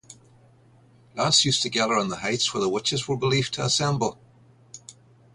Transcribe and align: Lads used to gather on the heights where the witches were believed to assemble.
Lads 1.13 1.45
used 1.45 1.61
to 1.61 1.69
gather 1.69 1.93
on 1.93 2.07
the 2.09 2.15
heights 2.15 2.51
where 2.55 2.61
the 2.61 2.67
witches 2.69 3.07
were 3.07 3.15
believed 3.15 3.53
to 3.53 3.63
assemble. 3.65 4.17